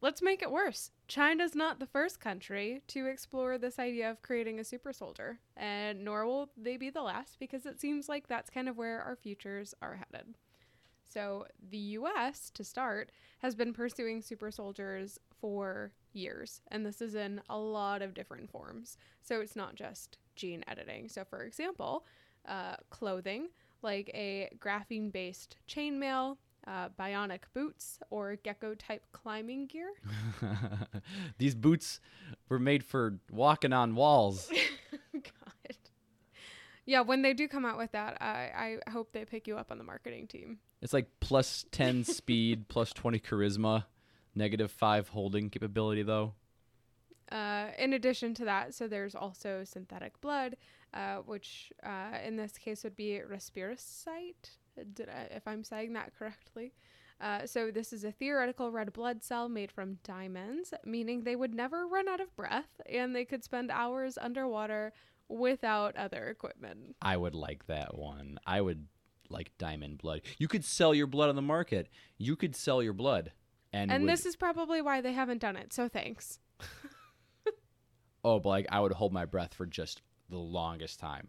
[0.00, 0.90] let's make it worse.
[1.08, 6.04] China's not the first country to explore this idea of creating a super soldier, and
[6.04, 9.16] nor will they be the last because it seems like that's kind of where our
[9.16, 10.34] futures are headed.
[11.04, 17.14] So, the US, to start, has been pursuing super soldiers for years, and this is
[17.14, 18.96] in a lot of different forms.
[19.20, 21.10] So, it's not just gene editing.
[21.10, 22.06] So, for example,
[22.48, 23.48] uh, clothing
[23.82, 29.90] like a graphene based chainmail, uh, bionic boots, or gecko type climbing gear.
[31.38, 32.00] These boots
[32.48, 34.50] were made for walking on walls.
[35.12, 35.76] God.
[36.84, 39.70] Yeah, when they do come out with that, I, I hope they pick you up
[39.70, 40.58] on the marketing team.
[40.80, 43.84] It's like plus 10 speed, plus 20 charisma,
[44.34, 46.34] negative 5 holding capability, though.
[47.30, 50.56] Uh, in addition to that, so there's also synthetic blood,
[50.92, 54.58] uh, which uh, in this case would be Respirocyte,
[54.94, 56.72] did I, if I'm saying that correctly.
[57.20, 61.54] Uh, so this is a theoretical red blood cell made from diamonds, meaning they would
[61.54, 64.92] never run out of breath and they could spend hours underwater
[65.28, 66.96] without other equipment.
[67.00, 68.38] I would like that one.
[68.44, 68.86] I would
[69.30, 70.22] like diamond blood.
[70.38, 71.88] You could sell your blood on the market.
[72.18, 73.32] You could sell your blood.
[73.72, 76.40] And, And would- this is probably why they haven't done it, so thanks.
[78.24, 81.28] oh, but like I would hold my breath for just the longest time.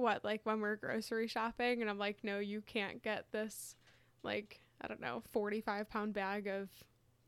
[0.00, 3.76] What, like when we're grocery shopping and I'm like, no, you can't get this,
[4.22, 6.68] like, I don't know, 45 pound bag of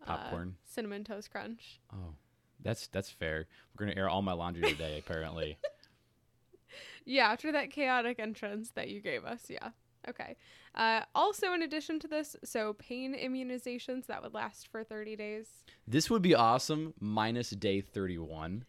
[0.02, 0.56] uh, Popcorn.
[0.64, 1.80] cinnamon toast crunch.
[1.92, 2.14] Oh,
[2.62, 3.46] that's that's fair.
[3.78, 5.58] We're gonna air all my laundry today, apparently.
[7.04, 9.46] Yeah, after that chaotic entrance that you gave us.
[9.48, 9.70] Yeah.
[10.08, 10.36] Okay.
[10.74, 15.48] Uh, also, in addition to this, so pain immunizations that would last for 30 days.
[15.86, 16.94] This would be awesome.
[17.00, 18.64] Minus day thirty-one.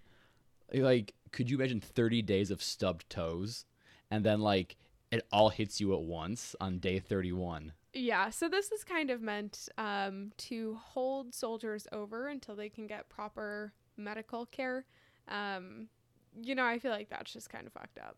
[0.74, 3.66] Like, could you imagine thirty days of stubbed toes,
[4.14, 4.76] and then like
[5.12, 7.74] it all hits you at once on day thirty-one?
[7.94, 12.88] Yeah, so this is kind of meant um, to hold soldiers over until they can
[12.88, 14.86] get proper medical care.
[15.28, 15.88] Um,
[16.42, 18.18] you know, I feel like that's just kind of fucked up.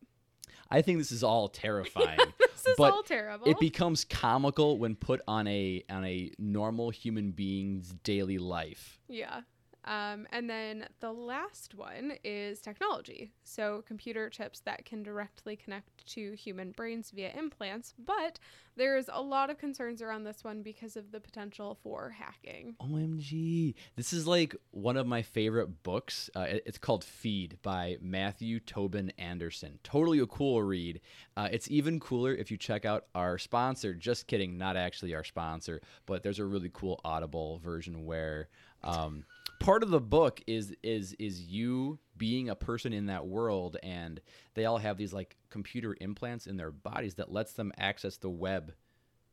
[0.70, 2.20] I think this is all terrifying.
[2.66, 3.48] This is all terrible.
[3.48, 9.00] it becomes comical when put on a on a normal human being's daily life.
[9.08, 9.42] Yeah.
[9.86, 13.32] Um, and then the last one is technology.
[13.43, 17.93] So, computer chips that can directly connect to human brains via implants.
[18.04, 18.39] But
[18.76, 22.76] there's a lot of concerns around this one because of the potential for hacking.
[22.82, 23.76] OMG.
[23.95, 26.30] This is like one of my favorite books.
[26.36, 29.80] Uh, it- it's called Feed by Matthew Tobin Anderson.
[29.84, 31.00] Totally a cool read.
[31.38, 33.93] Uh, it's even cooler if you check out our sponsor.
[33.93, 38.50] Just kidding, not actually our sponsor, but there's a really cool Audible version where.
[38.84, 39.26] Um,
[39.60, 44.22] part of the book is is is you being a person in that world and
[44.54, 48.30] they all have these like computer implants in their bodies that lets them access the
[48.30, 48.74] web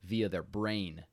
[0.03, 1.05] via their brain.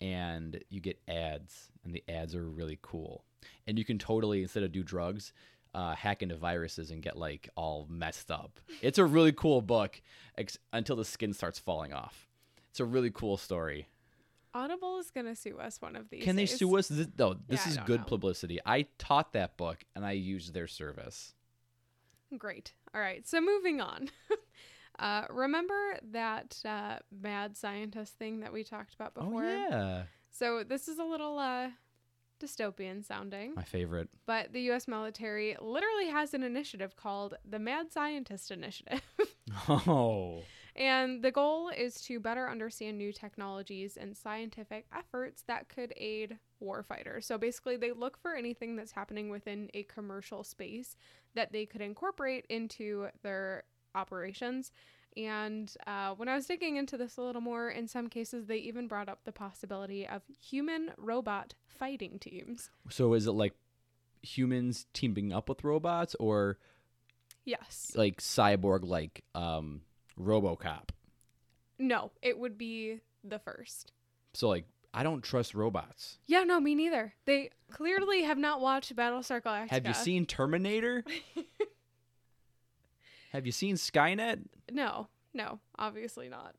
[0.00, 3.24] And you get ads and the ads are really cool.
[3.66, 5.32] And you can totally instead of do drugs
[5.74, 8.60] uh, hack into viruses and get like all messed up.
[8.80, 10.00] It's a really cool book
[10.38, 12.28] ex- until the skin starts falling off.
[12.70, 13.88] It's a really cool story
[14.60, 17.34] Audible is going to sue us one of these can they sue us this, no
[17.48, 18.06] this Yeah, is good know.
[18.06, 21.34] publicity i taught that book and i used their service
[22.38, 22.72] Great.
[22.92, 23.26] All right.
[23.26, 24.10] So, moving on.
[24.98, 29.44] uh, remember that uh, mad scientist thing that we talked about before?
[29.44, 31.68] oh yeah So, this is a little uh,
[32.42, 33.54] dystopian sounding.
[33.54, 39.02] my favorite But the US military literally has an initiative called the Mad Scientist Initiative.
[39.68, 40.42] oh
[40.76, 46.38] And the goal is to better understand new technologies and scientific efforts that could aid
[46.62, 47.24] warfighters.
[47.24, 50.94] So basically, they look for anything that's happening within a commercial space
[51.34, 54.70] that they could incorporate into their operations.
[55.16, 58.58] And uh, when I was digging into this a little more, in some cases, they
[58.58, 62.68] even brought up the possibility of human robot fighting teams.
[62.90, 63.54] So is it like
[64.22, 66.58] humans teaming up with robots or
[67.46, 67.92] Yes.
[67.94, 69.82] like cyborg like um
[70.20, 70.90] RoboCop?
[71.78, 73.92] No, it would be the first.
[74.34, 76.18] So like I don't trust robots.
[76.26, 77.12] Yeah, no, me neither.
[77.26, 79.70] They clearly have not watched Battlestar Galactica.
[79.70, 81.04] Have you seen Terminator?
[83.32, 84.44] Have you seen Skynet?
[84.72, 86.54] No, no, obviously not.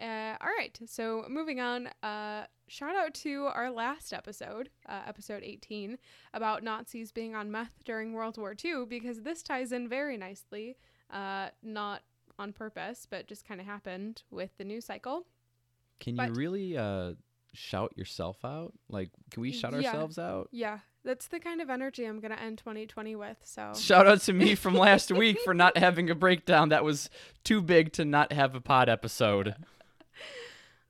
[0.00, 1.88] Uh, all right, so moving on.
[2.02, 5.96] Uh, shout out to our last episode, uh, episode 18,
[6.32, 10.76] about Nazis being on meth during World War II, because this ties in very nicely,
[11.12, 12.02] uh, not
[12.38, 15.26] on purpose, but just kind of happened with the news cycle.
[16.00, 17.14] Can But- you really uh
[17.52, 18.72] shout yourself out?
[18.88, 19.88] Like can we shout Yeah.
[19.88, 20.48] ourselves out?
[20.50, 23.72] Yeah, that's the kind of energy I'm going to end 2020 with, so.
[23.78, 27.08] Shout out to me from last week for not having a breakdown that was
[27.44, 29.54] too big to not have a pod episode.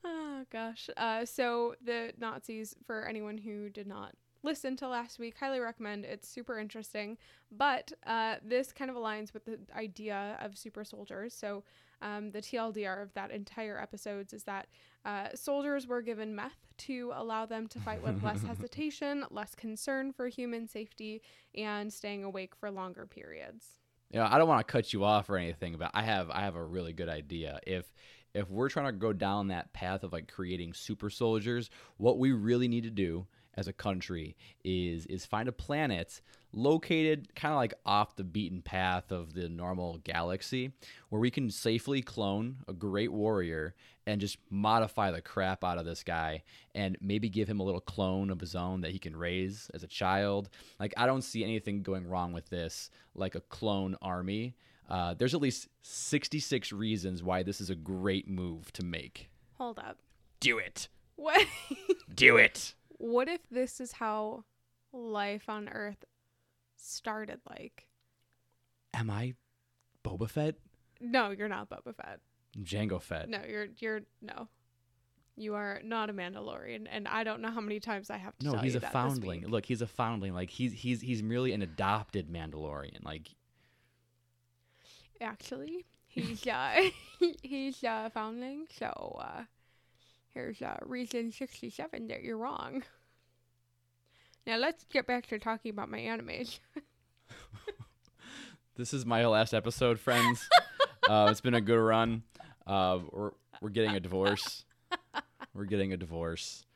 [0.04, 0.90] Oh gosh.
[0.96, 4.12] Uh, so the Nazis, for anyone who did not
[4.44, 6.04] listen to last week, highly recommend.
[6.04, 7.16] It's super interesting.
[7.50, 11.34] But uh, this kind of aligns with the idea of super soldiers.
[11.34, 11.64] So
[12.02, 14.66] um, the TLDR of that entire episodes is that
[15.04, 20.12] uh, soldiers were given meth to allow them to fight with less hesitation, less concern
[20.12, 21.22] for human safety,
[21.54, 23.80] and staying awake for longer periods.
[24.10, 26.42] you know, I don't want to cut you off or anything, but I have I
[26.42, 27.58] have a really good idea.
[27.66, 27.90] If
[28.34, 32.32] if we're trying to go down that path of like creating super soldiers, what we
[32.32, 36.20] really need to do as a country is is find a planet
[36.52, 40.70] located kind of like off the beaten path of the normal galaxy
[41.08, 43.74] where we can safely clone a great warrior
[44.06, 46.42] and just modify the crap out of this guy
[46.74, 49.82] and maybe give him a little clone of his own that he can raise as
[49.82, 50.48] a child.
[50.78, 54.54] Like I don't see anything going wrong with this like a clone army.
[54.88, 59.30] Uh, there's at least 66 reasons why this is a great move to make.
[59.54, 59.98] Hold up.
[60.40, 60.88] Do it.
[61.16, 61.46] What?
[62.14, 62.74] Do it.
[63.04, 64.44] What if this is how
[64.90, 66.06] life on Earth
[66.74, 67.86] started like?
[68.94, 69.34] Am I
[70.02, 70.54] Boba Fett?
[71.02, 72.20] No, you're not Boba Fett.
[72.62, 73.28] Jango Fett.
[73.28, 74.48] No, you're you're no.
[75.36, 78.46] You are not a Mandalorian, and I don't know how many times I have to
[78.46, 79.48] No, he's a foundling.
[79.48, 80.32] Look, he's a foundling.
[80.32, 83.04] Like he's he's he's merely an adopted Mandalorian.
[83.04, 83.28] Like
[85.20, 86.88] Actually, he's uh
[87.42, 88.64] he's a foundling.
[88.70, 89.42] So uh,
[90.34, 92.82] here's uh, reason sixty-seven that you're wrong.
[94.46, 96.58] Now let's get back to talking about my animes.
[98.76, 100.48] this is my last episode, friends.
[101.08, 102.22] uh, it's been a good run.
[102.66, 104.64] Uh, we're we're getting a divorce.
[105.54, 106.66] We're getting a divorce.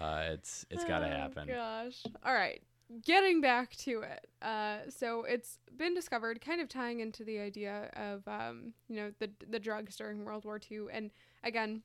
[0.00, 1.48] Uh, it's it's got to Oh, happen.
[1.48, 2.02] Gosh.
[2.24, 2.62] All right.
[3.04, 4.26] Getting back to it.
[4.40, 9.12] Uh, so it's been discovered, kind of tying into the idea of um, you know,
[9.18, 10.86] the the drugs during World War II.
[10.90, 11.10] And
[11.44, 11.82] again,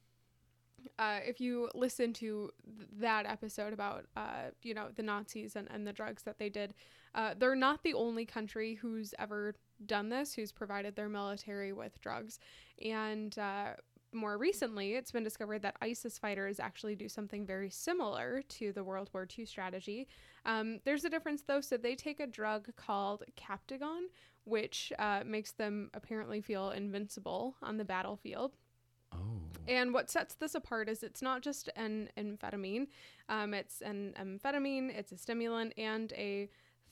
[0.99, 5.67] uh, if you listen to th- that episode about uh, you know, the Nazis and,
[5.71, 6.73] and the drugs that they did,
[7.15, 11.99] uh, they're not the only country who's ever done this, who's provided their military with
[12.01, 12.39] drugs.
[12.83, 13.73] And uh,
[14.13, 18.83] more recently, it's been discovered that ISIS fighters actually do something very similar to the
[18.83, 20.07] World War II strategy.
[20.45, 21.61] Um, there's a difference though.
[21.61, 24.03] So they take a drug called Captagon,
[24.45, 28.55] which uh, makes them apparently feel invincible on the battlefield.
[29.13, 29.43] Oh.
[29.67, 32.87] And what sets this apart is it's not just an amphetamine,
[33.29, 36.49] um, it's an amphetamine, it's a stimulant, and a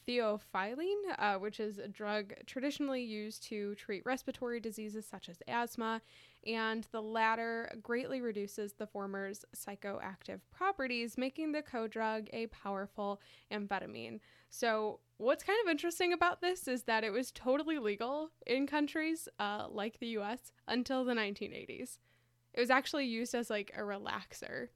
[0.07, 6.01] theophylline, uh, which is a drug traditionally used to treat respiratory diseases such as asthma.
[6.45, 14.19] And the latter greatly reduces the former's psychoactive properties, making the co-drug a powerful amphetamine.
[14.49, 19.29] So, what's kind of interesting about this is that it was totally legal in countries
[19.39, 21.99] uh, like the US until the 1980s.
[22.53, 24.67] It was actually used as like a relaxer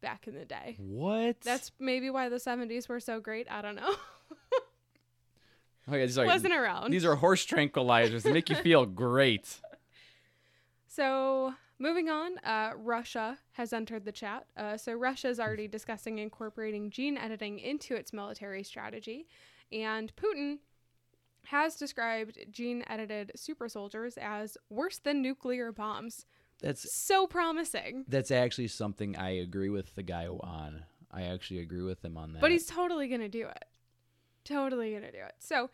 [0.00, 0.76] back in the day.
[0.78, 1.40] What?
[1.40, 3.46] That's maybe why the 70s were so great.
[3.50, 3.94] I don't know.
[5.88, 6.20] okay.
[6.20, 6.90] Are Wasn't around.
[6.90, 8.22] these are horse tranquilizers.
[8.22, 9.60] They make you feel great.
[10.88, 14.46] So, moving on, uh, Russia has entered the chat.
[14.56, 19.26] Uh, so, Russia is already discussing incorporating gene editing into its military strategy.
[19.70, 20.58] And Putin
[21.46, 26.26] has described gene edited super soldiers as worse than nuclear bombs.
[26.62, 28.04] That's So promising.
[28.08, 30.84] that's actually something I agree with the guy on.
[31.10, 32.40] I actually agree with him on that.
[32.40, 33.64] But he's totally going to do it.
[34.44, 35.34] Totally going to do it.
[35.38, 35.70] So,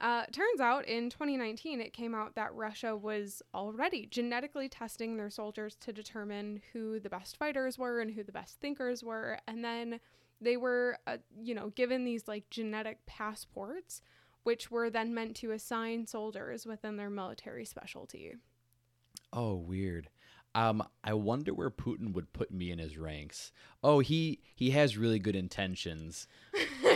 [0.00, 5.28] Uh, turns out in 2019, it came out that Russia was already genetically testing their
[5.28, 9.40] soldiers to determine who the best fighters were and who the best thinkers were.
[9.48, 9.98] And then
[10.40, 14.00] they were, uh, you know, given these like genetic passports,
[14.44, 18.36] which were then meant to assign soldiers within their military specialty.
[19.32, 20.08] Oh, weird.
[20.54, 23.52] Um, I wonder where Putin would put me in his ranks.
[23.84, 26.26] Oh, he he has really good intentions,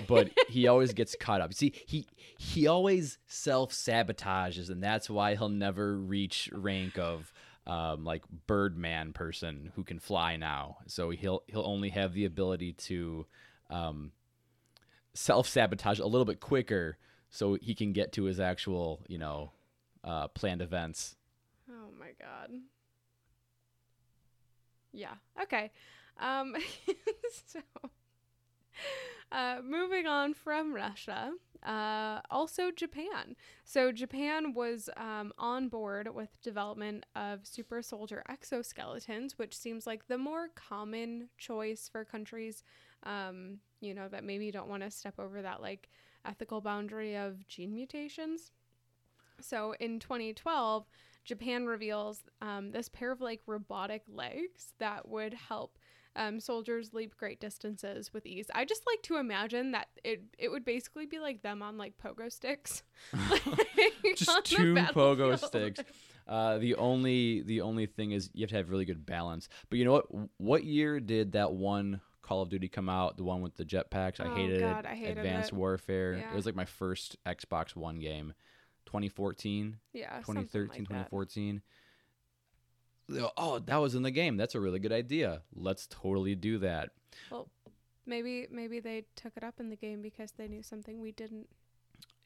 [0.09, 1.55] but he always gets caught up.
[1.55, 2.07] See, he
[2.39, 7.33] he always self sabotages, and that's why he'll never reach rank of
[7.67, 10.79] um, like Birdman person who can fly now.
[10.87, 13.27] So he'll he'll only have the ability to
[13.71, 14.13] um,
[15.15, 16.97] self sabotage a little bit quicker,
[17.31, 19.53] so he can get to his actual you know
[20.03, 21.17] uh, planned events.
[22.03, 22.51] My god.
[24.93, 25.15] Yeah.
[25.41, 25.71] Okay.
[26.21, 26.55] Um,
[27.47, 27.61] so,
[29.31, 31.33] uh, moving on from Russia,
[31.63, 33.35] uh, also Japan.
[33.65, 40.07] So Japan was um, on board with development of super soldier exoskeletons, which seems like
[40.09, 42.63] the more common choice for countries,
[43.05, 45.89] um, you know, that maybe don't want to step over that like
[46.27, 48.53] ethical boundary of gene mutations.
[49.43, 50.87] So in 2012,
[51.25, 55.79] Japan reveals um, this pair of like robotic legs that would help
[56.17, 58.51] um, soldiers leap great distances with ease.
[58.55, 61.95] I just like to imagine that it it would basically be like them on like
[62.03, 62.83] pogo sticks,
[63.31, 65.81] like, just two pogo sticks.
[66.29, 69.49] Uh, the only the only thing is you have to have really good balance.
[69.71, 70.07] But you know what?
[70.37, 73.17] What year did that one Call of Duty come out?
[73.17, 74.21] The one with the jetpacks.
[74.21, 74.91] I Oh, hated God, it.
[74.91, 75.57] I hated Advanced it.
[75.57, 76.15] Warfare.
[76.15, 76.31] Yeah.
[76.31, 78.35] It was like my first Xbox One game.
[78.93, 81.11] 2014, Yeah, 2013, like that.
[81.11, 81.63] 2014.
[83.37, 84.37] Oh, that was in the game.
[84.37, 85.43] That's a really good idea.
[85.55, 86.91] Let's totally do that.
[87.31, 87.49] Well,
[88.07, 91.47] maybe maybe they took it up in the game because they knew something we didn't.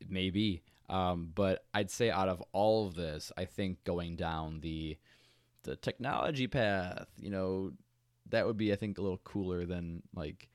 [0.08, 4.96] maybe um, but i'd say out of all of this i think going down the
[5.64, 7.72] the technology path you know
[8.30, 10.48] that would be i think a little cooler than like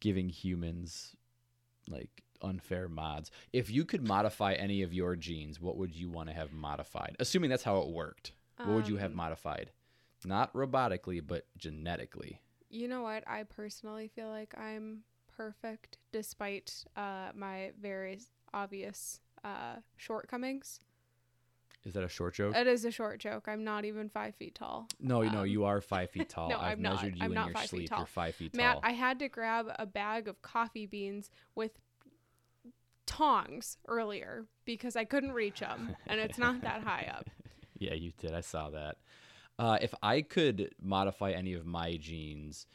[0.00, 1.16] giving humans
[1.88, 6.28] like unfair mods if you could modify any of your genes what would you want
[6.28, 9.70] to have modified assuming that's how it worked what would you have Um, modified
[10.24, 12.40] not robotically but genetically
[12.70, 13.24] You know what?
[13.26, 15.02] I personally feel like I'm
[15.36, 18.20] perfect despite uh, my very
[18.54, 20.78] obvious uh, shortcomings.
[21.84, 23.48] is that a short joke It is a short joke.
[23.48, 24.86] I'm not even five feet tall.
[25.00, 27.02] no you know um, you are five feet tall no, i've I'm not.
[27.02, 27.98] you I'm in not your five feet tall.
[27.98, 31.72] you're five feet Matt, tall I had to grab a bag of coffee beans with
[33.12, 37.28] tongs earlier because I couldn't reach them, and it's not that high up.
[37.78, 38.32] Yeah, you did.
[38.32, 38.96] I saw that.
[39.58, 42.66] Uh, if I could modify any of my genes,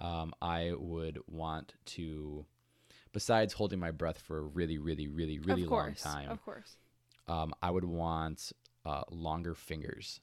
[0.00, 2.46] um, I would want to,
[3.12, 6.76] besides holding my breath for a really, really, really, really of long time, Of course.
[7.28, 8.52] um, I would want
[8.86, 10.20] uh, longer fingers.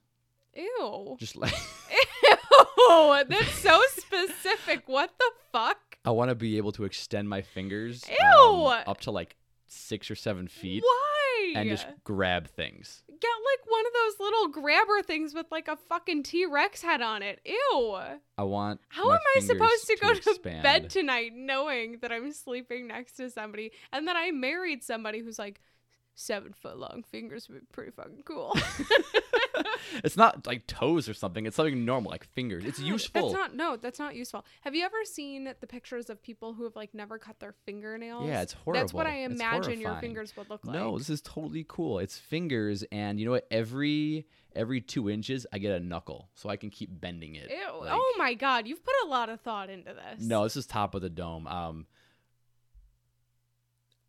[0.55, 1.15] Ew.
[1.19, 1.53] Just like
[2.23, 3.23] Ew.
[3.27, 4.83] That's so specific.
[4.87, 5.77] What the fuck?
[6.05, 8.15] I want to be able to extend my fingers um,
[8.55, 8.65] Ew.
[8.65, 9.35] up to like
[9.71, 11.53] six or seven feet Why?
[11.55, 13.03] and just grab things.
[13.07, 17.01] get like one of those little grabber things with like a fucking T Rex head
[17.01, 17.39] on it.
[17.45, 17.97] Ew.
[18.37, 18.81] I want.
[18.89, 20.63] How am I supposed to go to expand.
[20.63, 25.39] bed tonight knowing that I'm sleeping next to somebody and that I married somebody who's
[25.39, 25.61] like
[26.19, 28.55] seven foot long fingers would be pretty fucking cool.
[30.03, 31.45] it's not like toes or something.
[31.45, 32.65] It's something normal, like fingers.
[32.65, 33.31] it's useful.
[33.31, 34.45] That's not no, that's not useful.
[34.61, 38.27] Have you ever seen the pictures of people who have like never cut their fingernails?
[38.27, 38.81] Yeah, it's horrible.
[38.81, 40.75] That's what I imagine your fingers would look like.
[40.75, 41.99] No, this is totally cool.
[41.99, 43.47] It's fingers, and you know what?
[43.49, 47.49] Every every two inches, I get a knuckle, so I can keep bending it.
[47.49, 47.79] Ew.
[47.79, 50.21] Like- oh my god, you've put a lot of thought into this.
[50.21, 51.47] No, this is top of the dome.
[51.47, 51.85] Um,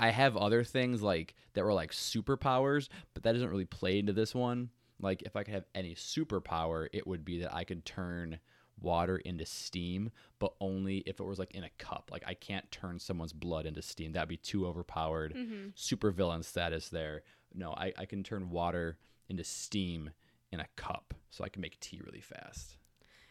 [0.00, 4.12] I have other things like that were like superpowers, but that doesn't really play into
[4.12, 4.70] this one.
[5.00, 8.38] Like if I could have any superpower, it would be that I could turn
[8.80, 12.08] water into steam, but only if it was like in a cup.
[12.10, 14.12] Like I can't turn someone's blood into steam.
[14.12, 15.32] That'd be too overpowered.
[15.34, 17.22] hmm Super villain status there.
[17.54, 18.98] No, I, I can turn water
[19.28, 20.10] into steam
[20.52, 22.76] in a cup, so I can make tea really fast.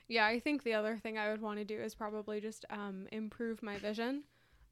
[0.08, 3.08] Yeah, I think the other thing I would want to do is probably just um,
[3.12, 4.24] improve my vision.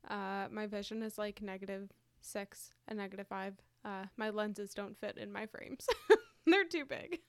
[0.10, 1.90] Uh, my vision is like negative
[2.22, 3.54] six and negative five.
[3.86, 5.88] Uh, my lenses don't fit in my frames;
[6.46, 7.20] they're too big.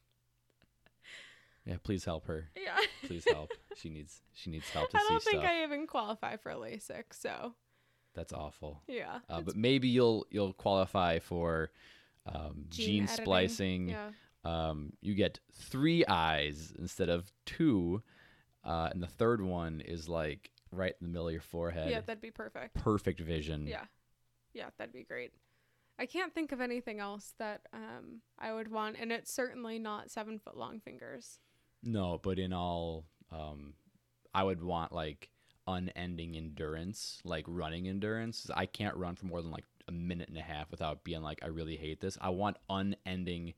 [1.64, 2.48] Yeah, please help her.
[2.56, 3.50] Yeah, Please help.
[3.76, 5.50] she needs she needs help to I don't think stuff.
[5.50, 7.04] I even qualify for LASIK.
[7.12, 7.54] So
[8.14, 8.82] That's awful.
[8.88, 11.70] yeah, Uh, but maybe you'll you'll qualify for
[12.26, 13.24] um, gene, editing.
[13.24, 13.88] splicing.
[13.90, 14.10] Yeah,
[14.44, 18.02] Um, you get three eyes instead of two,
[18.64, 21.90] uh, and the third one is like right in the middle of your forehead.
[21.90, 22.74] yeah, that'd be perfect.
[22.74, 23.66] Perfect vision.
[23.66, 23.84] Yeah,
[24.52, 25.32] yeah, that'd be great.
[25.98, 30.10] I can't think of anything else that um I would want, and it's certainly not
[30.10, 31.38] seven foot long fingers.
[31.82, 33.74] No, but in all, um,
[34.34, 35.30] I would want like
[35.66, 38.48] unending endurance, like running endurance.
[38.54, 41.40] I can't run for more than like a minute and a half without being like,
[41.42, 42.16] I really hate this.
[42.20, 43.54] I want unending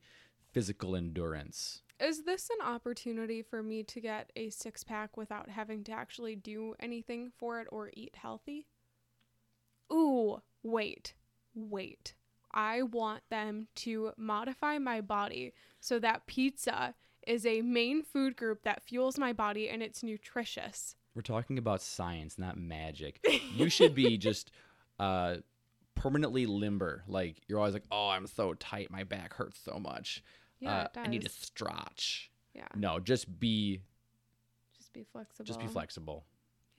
[0.51, 1.81] physical endurance.
[2.01, 6.35] Is this an opportunity for me to get a six pack without having to actually
[6.35, 8.65] do anything for it or eat healthy?
[9.93, 11.13] Ooh, wait,
[11.53, 12.15] wait.
[12.51, 16.95] I want them to modify my body so that pizza
[17.27, 20.95] is a main food group that fuels my body and it's nutritious.
[21.13, 23.23] We're talking about science, not magic.
[23.53, 24.49] You should be just
[24.97, 25.35] uh,
[25.93, 27.03] permanently limber.
[27.05, 30.23] Like you're always like, oh, I'm so tight, my back hurts so much.
[30.61, 30.99] Yeah, uh.
[30.99, 32.31] I need to stretch.
[32.53, 33.81] yeah, No, just be
[34.77, 35.45] just be flexible.
[35.45, 36.25] just be flexible.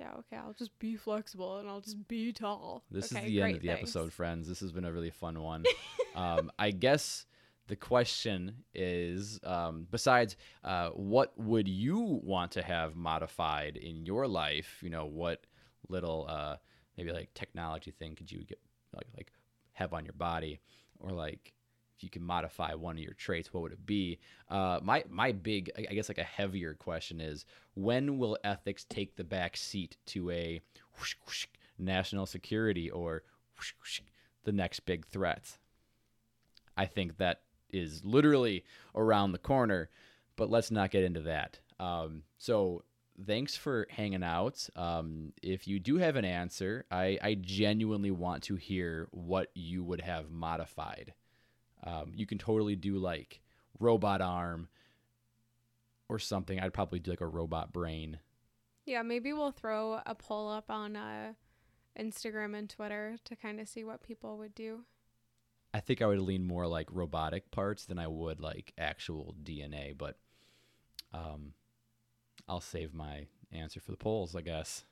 [0.00, 2.84] Yeah, okay, I'll just be flexible and I'll just be tall.
[2.90, 3.82] This Okay, is the end of the thanks.
[3.82, 4.48] episode, friends.
[4.48, 5.64] This has been a really fun one.
[6.16, 7.26] um, I guess
[7.68, 14.26] the question is um, besides uh, what would you want to have modified in your
[14.26, 14.78] life?
[14.82, 15.46] You know, what
[15.88, 16.56] little uh,
[16.96, 18.58] maybe like technology thing could you get
[18.94, 19.32] like, like
[19.72, 20.60] have on your body?
[20.98, 21.52] Or like
[21.96, 24.18] if you can modify one of your traits, what would it be?
[24.48, 29.16] Uh, my my big, I guess, like a heavier question is when will ethics take
[29.16, 30.60] the back seat to a
[30.98, 31.46] whoosh, whoosh,
[31.78, 33.22] national security or
[33.56, 34.00] whoosh,
[34.44, 35.58] the next big threat?
[36.76, 38.64] I think that is literally
[38.94, 39.88] around the corner,
[40.36, 41.60] but let's not get into that.
[41.78, 42.84] Um, so
[43.26, 44.68] thanks for hanging out.
[44.76, 49.84] Um, if you do have an answer, I, I genuinely want to hear what you
[49.84, 51.14] would have modified.
[51.84, 53.40] Um, you can totally do like
[53.78, 54.68] robot arm
[56.08, 56.60] or something.
[56.60, 58.18] I'd probably do like a robot brain.
[58.84, 61.34] Yeah, maybe we'll throw a poll up on uh,
[61.98, 64.80] Instagram and Twitter to kind of see what people would do.
[65.74, 69.96] I think I would lean more like robotic parts than I would like actual DNA,
[69.96, 70.18] but
[71.14, 71.54] um,
[72.46, 74.84] I'll save my answer for the polls, I guess.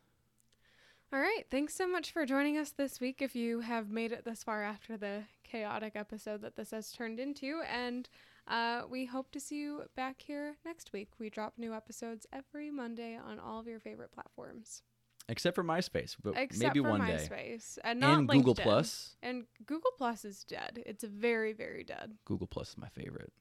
[1.13, 1.45] All right.
[1.51, 3.21] Thanks so much for joining us this week.
[3.21, 7.19] If you have made it this far after the chaotic episode that this has turned
[7.19, 8.09] into, and
[8.47, 11.09] uh, we hope to see you back here next week.
[11.19, 14.83] We drop new episodes every Monday on all of your favorite platforms,
[15.29, 17.29] Except for MySpace, but except maybe one day.
[17.31, 18.63] MySpace and not And Google LinkedIn.
[18.63, 19.17] Plus.
[19.23, 20.83] And Google Plus is dead.
[20.87, 22.15] It's very, very dead.
[22.25, 23.33] Google Plus is my favorite.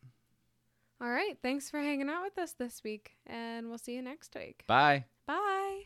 [1.02, 1.38] All right.
[1.42, 4.64] Thanks for hanging out with us this week, and we'll see you next week.
[4.68, 5.06] Bye.
[5.26, 5.84] Bye.